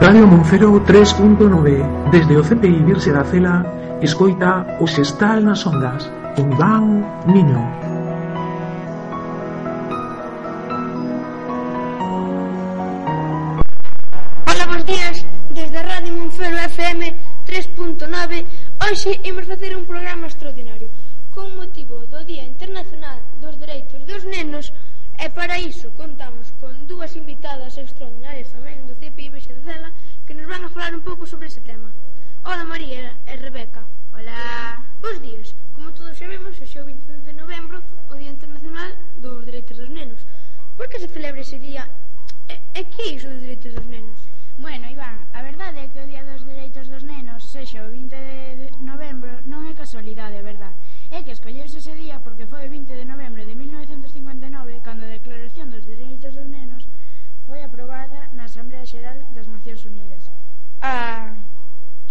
Radio 0.00 0.26
Monfero 0.26 0.72
3.9 0.84 2.10
Desde 2.10 2.36
o 2.36 2.42
CPI 2.44 2.84
Virse 2.84 3.12
da 3.12 3.24
Cela 3.24 3.64
Escoita 4.02 4.76
o 4.78 4.84
estal 4.84 5.40
nas 5.40 5.64
Ondas 5.64 6.12
Con 6.36 6.52
Iván 6.52 7.00
Niño 7.26 7.64
Hola, 14.44 14.64
bons 14.68 14.84
días. 14.84 15.24
Desde 15.56 15.82
Radio 15.82 16.12
Monfero 16.12 16.58
FM 16.58 17.16
3.9 17.48 18.44
Hoxe 18.84 19.20
imos 19.24 19.48
facer 19.48 19.72
un 19.76 19.86
programa 19.88 20.28
extraordinario 20.28 20.92
Con 21.32 21.56
motivo 21.56 22.04
do 22.12 22.20
Día 22.28 22.44
Internacional 22.44 23.24
dos 23.40 23.56
Dereitos 23.56 24.04
dos 24.04 24.28
Nenos 24.28 24.76
E 25.16 25.32
para 25.32 25.56
iso 25.58 25.88
contamos 25.96 26.52
con 26.60 26.84
dúas 26.84 27.16
invitadas 27.16 27.80
extraordinarias 27.80 28.52
tamén 28.52 28.84
do 28.84 28.95
van 30.56 30.64
a 30.64 30.68
falar 30.70 30.94
un 30.94 31.02
pouco 31.02 31.26
sobre 31.26 31.48
ese 31.48 31.60
tema. 31.60 31.92
Hola 32.42 32.64
María 32.64 33.12
e 33.26 33.36
Rebeca. 33.36 33.84
Hola. 34.16 34.80
Bos 35.02 35.20
días. 35.20 35.52
Como 35.76 35.92
todos 35.92 36.16
sabemos, 36.16 36.56
hoxe 36.56 36.80
o 36.80 36.88
22 36.88 37.28
de 37.28 37.36
novembro 37.36 37.84
o 38.08 38.14
Día 38.16 38.32
Internacional 38.32 38.96
dos 39.20 39.44
Dereitos 39.44 39.76
dos 39.76 39.92
Nenos. 39.92 40.24
Por 40.80 40.88
que 40.88 40.96
se 40.96 41.12
celebra 41.12 41.44
ese 41.44 41.60
día? 41.60 41.84
E, 42.48 42.56
e 42.72 42.88
que 42.88 43.02
é 43.04 43.08
iso 43.20 43.28
dos 43.28 43.44
dereitos 43.44 43.76
dos 43.76 43.84
nenos? 43.84 44.16
Bueno, 44.56 44.88
Iván, 44.88 45.28
a 45.36 45.44
verdade 45.44 45.76
é 45.84 45.90
que 45.92 46.00
o 46.00 46.08
Día 46.08 46.24
dos 46.24 46.40
Dereitos 46.48 46.88
dos 46.88 47.04
Nenos, 47.04 47.44
sexa 47.52 47.84
o 47.84 47.92
20 47.92 48.16
de 48.16 48.72
novembro, 48.80 49.44
non 49.44 49.68
é 49.68 49.76
casualidade, 49.76 50.40
verdad? 50.40 50.72
É 51.12 51.20
que 51.20 51.36
escolleuse 51.36 51.84
ese 51.84 51.92
día 51.92 52.24
porque 52.24 52.48
foi 52.48 52.64
o 52.64 52.72
20 52.72 52.96
de 52.96 53.04
novembro 53.04 53.44
de 53.44 53.52
1959 53.52 54.80
cando 54.80 55.04
a 55.04 55.12
Declaración 55.12 55.68
dos 55.68 55.84
Dereitos 55.84 56.32
dos 56.32 56.48
Nenos 56.48 56.88
foi 57.44 57.60
aprobada 57.60 58.32
na 58.32 58.48
Asamblea 58.48 58.88
Xeral 58.88 59.20
das 59.36 59.46
Nacións 59.52 59.84
Unidas 59.84 60.32
a, 60.80 61.32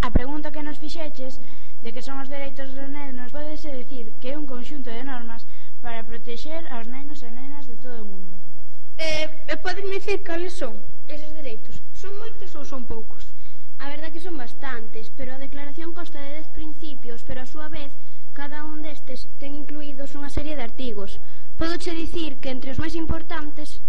a 0.00 0.08
pregunta 0.10 0.52
que 0.52 0.62
nos 0.62 0.78
fixeches 0.78 1.40
de 1.82 1.92
que 1.92 2.02
son 2.02 2.20
os 2.20 2.28
dereitos 2.28 2.72
dos 2.76 2.88
nenos 2.88 3.32
podese 3.32 3.72
decir 3.72 4.12
que 4.20 4.32
é 4.32 4.38
un 4.38 4.44
conxunto 4.44 4.92
de 4.92 5.04
normas 5.04 5.48
para 5.80 6.04
protexer 6.04 6.68
aos 6.68 6.86
nenos 6.88 7.24
e 7.24 7.30
nenas 7.32 7.64
de 7.64 7.76
todo 7.80 8.04
o 8.04 8.08
mundo. 8.08 8.34
Eh, 9.00 9.28
e 9.48 9.54
podeme 9.56 9.96
dicir 9.96 10.20
cales 10.20 10.52
son 10.60 10.76
eses 11.08 11.32
dereitos? 11.32 11.80
Son 11.96 12.12
moitos 12.20 12.52
ou 12.52 12.64
son 12.68 12.84
poucos? 12.84 13.24
A 13.80 13.88
verdad 13.88 14.12
que 14.12 14.20
son 14.20 14.36
bastantes, 14.36 15.08
pero 15.16 15.32
a 15.32 15.40
declaración 15.40 15.96
consta 15.96 16.20
de 16.20 16.44
10 16.44 16.52
principios, 16.52 17.24
pero 17.24 17.40
a 17.40 17.48
súa 17.48 17.72
vez 17.72 17.88
cada 18.36 18.60
un 18.68 18.84
destes 18.84 19.24
ten 19.40 19.56
incluídos 19.56 20.12
unha 20.12 20.28
serie 20.28 20.52
de 20.52 20.68
artigos. 20.68 21.16
Podoche 21.56 21.96
dicir 21.96 22.36
que 22.44 22.52
entre 22.52 22.76
os 22.76 22.80
máis 22.80 22.92
importantes 22.92 23.80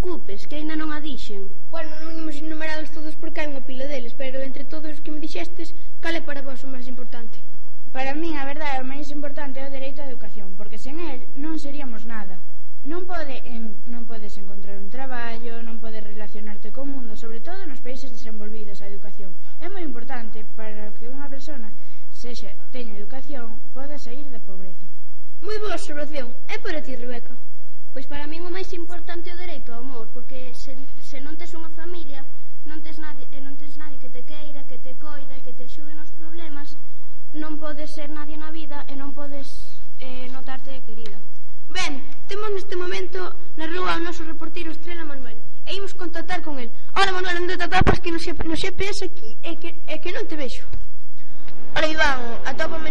preocupes, 0.00 0.46
que 0.48 0.56
aínda 0.56 0.80
non 0.80 0.96
a 0.96 0.98
dixen. 1.04 1.44
Bueno, 1.68 1.92
non 2.00 2.16
imos 2.16 2.40
enumerados 2.40 2.88
todos 2.88 3.12
porque 3.20 3.44
hai 3.44 3.52
unha 3.52 3.60
pila 3.60 3.84
deles, 3.84 4.16
pero 4.16 4.40
entre 4.40 4.64
todos 4.64 4.96
os 4.96 5.00
que 5.04 5.12
me 5.12 5.20
dixestes, 5.20 5.76
cal 6.00 6.16
é 6.16 6.24
para 6.24 6.40
vos 6.40 6.64
o 6.64 6.72
máis 6.72 6.88
importante? 6.88 7.36
Para 7.92 8.16
min, 8.16 8.40
a 8.40 8.48
verdade, 8.48 8.80
o 8.80 8.88
máis 8.88 9.12
importante 9.12 9.60
é 9.60 9.68
o 9.68 9.74
dereito 9.74 10.00
á 10.00 10.08
educación, 10.08 10.56
porque 10.56 10.80
sen 10.80 10.96
el 11.04 11.28
non 11.36 11.60
seríamos 11.60 12.08
nada. 12.08 12.40
Non 12.88 13.04
pode 13.04 13.44
en, 13.44 13.76
non 13.92 14.08
podes 14.08 14.40
encontrar 14.40 14.80
un 14.80 14.88
traballo, 14.88 15.60
non 15.60 15.76
podes 15.76 16.00
relacionarte 16.00 16.72
co 16.72 16.88
mundo, 16.88 17.12
sobre 17.12 17.44
todo 17.44 17.68
nos 17.68 17.84
países 17.84 18.08
desenvolvidos 18.08 18.80
a 18.80 18.88
educación. 18.88 19.36
É 19.60 19.68
moi 19.68 19.84
importante 19.84 20.48
para 20.56 20.96
que 20.96 21.12
unha 21.12 21.28
persona 21.28 21.68
sexa 22.08 22.56
teña 22.72 22.96
educación, 22.96 23.60
poda 23.76 24.00
sair 24.00 24.24
da 24.32 24.40
pobreza. 24.40 24.88
Moi 25.44 25.60
boa 25.60 25.76
observación, 25.76 26.32
É 26.48 26.56
para 26.56 26.80
ti, 26.80 26.96
Rebeca. 26.96 27.36
Pois 27.92 28.06
para 28.06 28.30
min 28.30 28.46
o 28.46 28.54
máis 28.54 28.70
importante 28.70 29.30
é 29.30 29.34
o 29.34 29.40
dereito 29.40 29.74
ao 29.74 29.82
amor, 29.82 30.06
porque 30.14 30.54
se, 30.54 30.78
se 31.02 31.18
non 31.18 31.34
tes 31.34 31.50
unha 31.58 31.70
familia, 31.74 32.22
non 32.62 32.78
tes 32.86 33.02
nadie, 33.02 33.26
e 33.34 33.38
non 33.42 33.58
tes 33.58 33.74
nadie 33.74 33.98
que 33.98 34.06
te 34.06 34.22
queira, 34.22 34.62
que 34.70 34.78
te 34.78 34.94
coida 35.02 35.34
e 35.34 35.42
que 35.42 35.50
te 35.50 35.66
axude 35.66 35.90
nos 35.98 36.14
problemas, 36.14 36.78
non 37.34 37.58
podes 37.58 37.90
ser 37.90 38.06
nadie 38.06 38.38
na 38.38 38.54
vida 38.54 38.86
e 38.86 38.94
non 38.94 39.10
podes 39.10 39.74
eh, 39.98 40.30
notarte 40.30 40.78
querida. 40.86 41.18
Ben, 41.70 42.02
temos 42.30 42.50
neste 42.54 42.78
momento 42.78 43.34
na 43.58 43.66
rúa 43.66 43.98
o 43.98 44.02
noso 44.02 44.22
reportero 44.22 44.70
Estrela 44.70 45.02
Manuel 45.02 45.38
e 45.66 45.74
imos 45.74 45.94
contactar 45.94 46.42
con 46.46 46.58
el. 46.58 46.70
Ora 46.94 47.10
Manuel, 47.10 47.42
onde 47.42 47.58
te 47.58 47.66
atopas 47.66 47.98
que 47.98 48.14
no, 48.14 48.18
no 48.18 48.54
GPS 48.54 49.06
aquí 49.06 49.34
e, 49.42 49.58
que, 49.58 49.70
e 49.86 49.94
que 50.02 50.10
non 50.10 50.26
te 50.30 50.34
vexo? 50.38 50.66
Ora 51.74 51.86
Iván, 51.86 52.18
atópame 52.46 52.89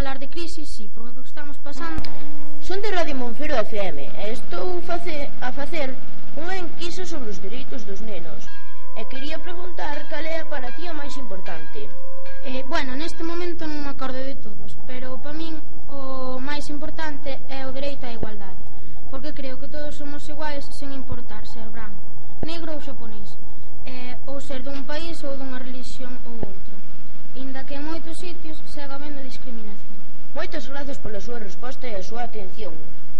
falar 0.00 0.18
de 0.18 0.30
crisis, 0.30 0.66
si, 0.70 0.84
sí, 0.84 0.88
por 0.88 1.06
o 1.06 1.12
que 1.12 1.20
estamos 1.20 1.58
pasando. 1.58 2.00
Son 2.62 2.80
de 2.80 2.90
Radio 2.90 3.14
Monfero 3.14 3.54
FM 3.60 4.08
e 4.08 4.32
estou 4.32 4.80
face, 4.80 5.28
a 5.44 5.52
facer 5.52 5.92
unha 6.40 6.56
enquisa 6.56 7.04
sobre 7.04 7.28
os 7.28 7.36
dereitos 7.36 7.84
dos 7.84 8.00
nenos. 8.00 8.48
E 8.96 9.04
quería 9.12 9.36
preguntar 9.44 10.00
cal 10.08 10.24
é 10.24 10.40
para 10.48 10.72
ti 10.72 10.88
a 10.88 10.96
máis 10.96 11.12
importante. 11.20 11.84
Eh, 12.48 12.64
bueno, 12.64 12.96
neste 12.96 13.20
momento 13.20 13.68
non 13.68 13.84
me 13.84 13.92
acordo 13.92 14.16
de 14.24 14.40
todos, 14.40 14.72
pero 14.88 15.20
para 15.20 15.36
min 15.36 15.60
o 15.92 16.40
máis 16.40 16.72
importante 16.72 17.36
é 17.52 17.68
o 17.68 17.74
dereito 17.76 18.08
á 18.08 18.16
igualdade, 18.16 18.56
porque 19.12 19.36
creo 19.36 19.60
que 19.60 19.68
todos 19.68 20.00
somos 20.00 20.24
iguais 20.32 20.64
sen 20.72 20.96
importar 20.96 21.44
ser 21.44 21.68
branco, 21.68 22.00
negro 22.40 22.72
ou 22.72 22.80
xaponés, 22.80 23.36
eh, 23.84 24.16
ou 24.24 24.40
ser 24.40 24.64
dun 24.64 24.80
país 24.88 25.20
ou 25.28 25.36
dunha 25.36 25.60
religión 25.60 26.16
ou 26.24 26.39
segue 28.66 28.92
habendo 28.92 29.22
discriminación. 29.22 29.96
Moitas 30.34 30.68
grazas 30.68 30.98
pola 30.98 31.20
súa 31.20 31.38
resposta 31.38 31.86
e 31.88 31.94
a 31.96 32.02
súa 32.02 32.26
atención. 32.26 32.74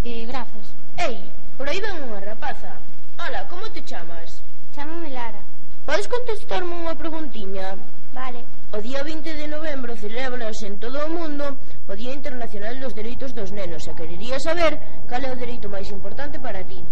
E 0.05 0.27
grazas. 0.27 0.67
Ei, 0.99 1.19
por 1.57 1.67
aí 1.69 1.81
ven 1.81 2.03
unha 2.07 2.21
rapaza. 2.21 2.77
Hola, 3.21 3.47
como 3.47 3.69
te 3.71 3.83
chamas? 3.83 4.43
Chámame 4.75 5.11
Lara. 5.11 5.43
Podes 5.87 6.07
contestarme 6.07 6.71
unha 6.71 6.95
preguntiña? 6.95 7.75
Vale. 8.13 8.43
O 8.75 8.79
día 8.79 9.03
20 9.03 9.35
de 9.35 9.47
novembro 9.47 9.97
celebrase 9.99 10.67
en 10.67 10.79
todo 10.79 10.99
o 11.07 11.11
mundo 11.11 11.59
o 11.91 11.95
Día 11.99 12.15
Internacional 12.15 12.79
dos 12.79 12.95
Dereitos 12.95 13.35
dos 13.35 13.51
Nenos 13.51 13.87
e 13.87 13.93
querería 13.99 14.39
saber 14.39 14.79
cal 15.11 15.23
é 15.27 15.31
o 15.31 15.39
dereito 15.39 15.67
máis 15.67 15.91
importante 15.91 16.39
para 16.39 16.63
ti. 16.63 16.83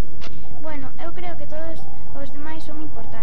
Bueno, 0.63 0.91
eu 0.99 1.11
creo 1.15 1.35
que 1.39 1.47
todos 1.47 1.79
os 2.19 2.29
demais 2.35 2.63
son 2.67 2.83
importantes 2.83 3.18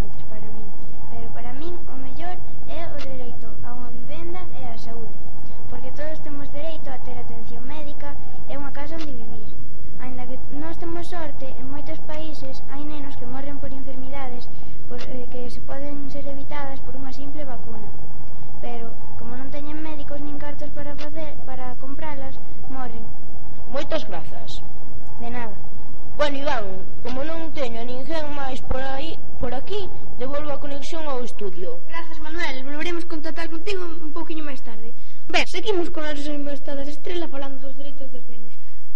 Como 27.05 27.21
non 27.21 27.53
teño 27.53 27.81
a 27.81 27.85
ninguén 27.85 28.25
máis 28.33 28.59
por 28.65 28.81
aí 28.81 29.13
por 29.37 29.53
aquí, 29.53 29.85
devolvo 30.17 30.49
a 30.49 30.61
conexión 30.61 31.05
ao 31.05 31.21
estudio. 31.21 31.77
Grazas, 31.85 32.17
Manuel. 32.17 32.65
Volveremos 32.65 33.05
contactar 33.05 33.45
contigo 33.49 33.85
un 33.85 34.09
pouquiño 34.09 34.41
máis 34.41 34.61
tarde. 34.65 34.89
Ben, 35.29 35.45
seguimos 35.45 35.93
con 35.93 36.01
as 36.05 36.21
investidas 36.25 36.89
estrela 36.89 37.29
falando 37.29 37.61
dos 37.61 37.77
dereitos 37.77 38.09
dos 38.09 38.25
nenos. 38.25 38.53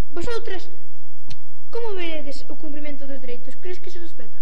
Vosotras, 0.09 0.73
como 1.69 1.93
veredes 1.93 2.45
o 2.49 2.57
cumprimento 2.57 3.05
dos 3.05 3.21
dereitos? 3.21 3.53
Crees 3.61 3.77
que 3.77 3.93
se 3.93 4.01
respeta? 4.01 4.41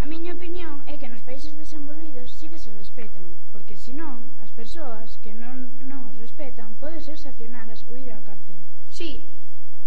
A 0.00 0.04
miña 0.04 0.36
opinión 0.36 0.84
é 0.86 1.00
que 1.00 1.08
nos 1.08 1.24
países 1.24 1.56
desenvolvidos 1.56 2.30
sí 2.36 2.46
que 2.52 2.60
se 2.60 2.70
respetan, 2.76 3.24
porque 3.50 3.74
senón 3.74 4.30
as 4.44 4.52
persoas 4.52 5.16
que 5.24 5.32
non, 5.32 5.72
non 5.82 6.12
os 6.12 6.16
respetan 6.20 6.76
poden 6.76 7.00
ser 7.00 7.16
sancionadas 7.16 7.82
ou 7.88 7.96
ir 7.96 8.12
á 8.12 8.20
cárcel. 8.20 8.54
Sí, 8.92 9.24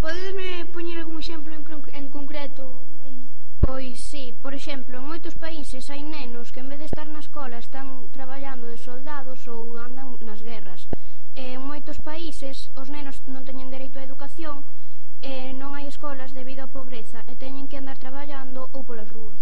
podedesme 0.02 0.59
poñer 0.70 0.98
algún 0.98 1.18
exemplo 1.18 1.52
en, 1.54 1.62
en 1.92 2.06
concreto? 2.08 2.82
Pois 3.60 4.00
sí, 4.08 4.32
por 4.42 4.54
exemplo, 4.54 4.98
en 4.98 5.04
moitos 5.04 5.36
países 5.36 5.92
hai 5.92 6.00
nenos 6.00 6.48
que 6.48 6.64
en 6.64 6.72
vez 6.72 6.80
de 6.80 6.88
estar 6.88 7.04
na 7.10 7.20
escola 7.20 7.60
están 7.60 8.08
traballando 8.08 8.64
de 8.66 8.80
soldados 8.80 9.44
ou 9.52 9.76
andan 9.76 10.16
nas 10.24 10.40
guerras. 10.40 10.88
E 11.36 11.54
en 11.54 11.62
moitos 11.62 12.00
países 12.00 12.72
os 12.80 12.88
nenos 12.88 13.20
non 13.28 13.44
teñen 13.44 13.68
dereito 13.68 14.00
á 14.00 14.02
educación 14.02 14.64
e 15.20 15.52
non 15.52 15.76
hai 15.76 15.84
escolas 15.86 16.32
debido 16.32 16.64
á 16.64 16.72
pobreza 16.72 17.20
e 17.28 17.36
teñen 17.36 17.68
que 17.68 17.76
andar 17.76 18.00
traballando 18.00 18.72
ou 18.72 18.80
polas 18.88 19.12
rúas. 19.12 19.40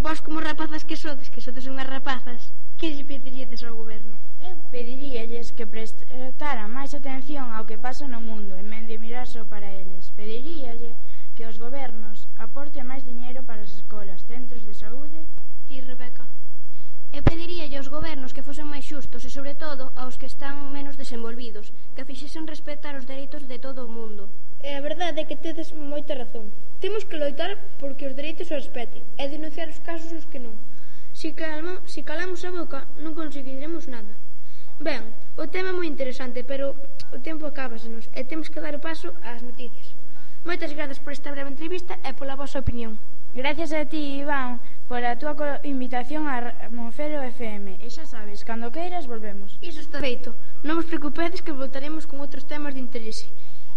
Vos 0.00 0.24
como 0.24 0.40
rapazas 0.40 0.88
que 0.88 0.96
sodes, 0.96 1.28
que 1.28 1.44
sodes 1.44 1.68
unhas 1.68 1.86
rapazas, 1.86 2.48
que 2.80 2.90
lle 2.96 3.04
pediríades 3.04 3.60
ao 3.62 3.76
goberno? 3.76 4.16
Eu 4.42 4.58
pediríalles 4.74 5.54
que 5.56 5.70
prestaran 5.74 6.74
máis 6.76 6.90
atención 6.98 7.46
ao 7.54 7.66
que 7.68 7.78
pasa 7.86 8.10
no 8.10 8.18
mundo 8.18 8.58
en 8.58 8.66
vez 8.72 8.84
de 8.90 8.98
mirar 8.98 9.26
só 9.30 9.42
para 9.46 9.70
eles. 9.70 10.10
Pediríalle 10.18 10.98
que 11.36 11.46
os 11.50 11.62
gobernos 11.64 12.26
aporten 12.44 12.90
máis 12.90 13.06
diñeiro 13.06 13.40
para 13.46 13.62
as 13.62 13.72
escolas, 13.78 14.26
centros 14.26 14.66
de 14.66 14.74
saúde... 14.74 15.20
Ti, 15.66 15.78
Rebeca. 15.80 16.26
Eu 17.12 17.22
pediríalle 17.22 17.76
aos 17.76 17.92
gobernos 17.92 18.32
que 18.34 18.42
fosen 18.42 18.66
máis 18.66 18.88
xustos 18.88 19.22
e, 19.22 19.30
sobre 19.30 19.54
todo, 19.54 19.92
aos 20.00 20.16
que 20.18 20.26
están 20.32 20.72
menos 20.72 20.96
desenvolvidos, 20.96 21.70
que 21.94 22.08
fixesen 22.08 22.48
respetar 22.48 22.96
os 22.96 23.04
dereitos 23.04 23.44
de 23.46 23.62
todo 23.62 23.84
o 23.84 23.92
mundo. 23.92 24.32
E 24.64 24.72
a 24.72 24.80
verdade 24.80 25.20
é 25.20 25.28
que 25.28 25.36
tedes 25.36 25.76
moita 25.76 26.16
razón. 26.16 26.48
Temos 26.82 27.04
que 27.04 27.20
loitar 27.20 27.60
porque 27.76 28.08
os 28.08 28.16
dereitos 28.18 28.48
se 28.48 28.56
respeten 28.56 29.04
e 29.20 29.24
denunciar 29.28 29.68
os 29.68 29.78
casos 29.86 30.10
nos 30.10 30.26
que 30.26 30.40
non. 30.40 30.56
Si, 31.12 31.36
calma, 31.36 31.84
si 31.84 32.00
calamos 32.00 32.40
a 32.48 32.50
boca, 32.56 32.88
non 32.96 33.12
conseguimos 33.12 33.51
interesante, 36.02 36.42
pero 36.42 36.74
o 37.14 37.18
tempo 37.22 37.46
acábasenos 37.46 38.10
e 38.10 38.26
temos 38.26 38.50
que 38.50 38.58
dar 38.58 38.74
o 38.74 38.82
paso 38.82 39.14
ás 39.22 39.38
noticias. 39.46 39.94
Moitas 40.42 40.74
grazas 40.74 40.98
por 40.98 41.14
esta 41.14 41.30
breve 41.30 41.54
entrevista 41.54 41.94
e 42.02 42.10
pola 42.18 42.34
vosa 42.34 42.58
opinión. 42.58 42.98
Gracias 43.30 43.70
a 43.70 43.86
ti, 43.86 44.18
Iván, 44.18 44.58
por 44.90 45.06
a 45.06 45.14
túa 45.14 45.62
invitación 45.62 46.26
a 46.26 46.66
Monfero 46.74 47.22
FM. 47.22 47.78
E 47.78 47.86
xa 47.86 48.02
sabes, 48.02 48.42
cando 48.42 48.74
queiras 48.74 49.06
volvemos. 49.06 49.62
Iso 49.62 49.78
está 49.78 50.02
feito. 50.02 50.34
Non 50.66 50.74
vos 50.74 50.90
preocupedes 50.90 51.38
que 51.38 51.54
voltaremos 51.54 52.10
con 52.10 52.18
outros 52.18 52.50
temas 52.50 52.74
de 52.74 52.82
interese. 52.82 53.30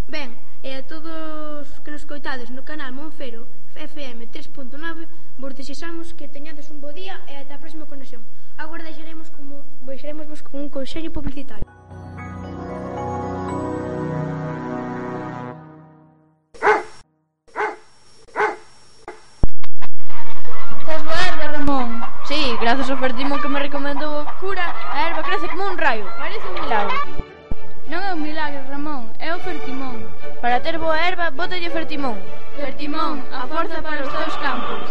Ben, 0.07 0.37
e 0.61 0.69
a 0.77 0.85
todos 0.85 1.81
que 1.81 1.89
nos 1.89 2.05
coitades 2.05 2.53
no 2.53 2.61
canal 2.61 2.93
Monfero 2.93 3.49
FM 3.73 4.29
3.9 4.29 5.09
vos 5.41 5.53
desexamos 5.57 6.13
que 6.13 6.29
teñades 6.29 6.69
un 6.69 6.77
bo 6.77 6.93
día 6.93 7.25
e 7.25 7.33
ata 7.41 7.57
a 7.57 7.61
próxima 7.61 7.89
conexión. 7.89 8.21
Agora 8.53 8.85
deixaremos 8.85 9.33
como, 9.33 9.65
deixaremos 9.81 10.29
vos 10.29 10.45
con 10.45 10.61
un 10.61 10.69
consello 10.69 11.09
publicitario. 11.09 11.65
Sí, 22.25 22.57
grazas 22.59 22.89
ao 22.89 22.97
Fertimo 22.97 23.37
que 23.37 23.47
me 23.47 23.59
recomendou 23.59 24.21
o 24.21 24.25
cura, 24.41 24.65
a 24.65 25.09
erva 25.09 25.21
crece 25.21 25.47
como 25.47 25.69
un 25.69 25.77
raio, 25.77 26.09
parece 26.17 26.41
un 26.47 26.53
milagro. 26.57 27.34
Non 27.85 28.01
é 28.01 28.17
un 28.17 28.21
milagre, 28.25 28.65
Ramón, 28.65 29.13
é 29.21 29.29
o 29.29 29.39
fertimón. 29.45 30.01
Para 30.41 30.57
ter 30.57 30.81
boa 30.81 30.97
erva, 30.97 31.29
bótalle 31.29 31.69
fertimón. 31.69 32.17
Fertimón, 32.57 33.21
a 33.29 33.45
forza 33.45 33.77
para 33.85 34.01
os 34.01 34.09
teus 34.09 34.35
campos. 34.41 34.89